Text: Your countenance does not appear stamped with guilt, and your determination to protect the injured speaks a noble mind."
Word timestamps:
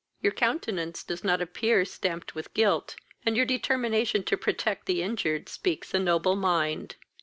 Your 0.19 0.31
countenance 0.33 1.03
does 1.03 1.23
not 1.23 1.43
appear 1.43 1.85
stamped 1.85 2.33
with 2.33 2.55
guilt, 2.55 2.95
and 3.23 3.37
your 3.37 3.45
determination 3.45 4.23
to 4.23 4.35
protect 4.35 4.87
the 4.87 5.03
injured 5.03 5.47
speaks 5.47 5.93
a 5.93 5.99
noble 5.99 6.35
mind." 6.35 6.95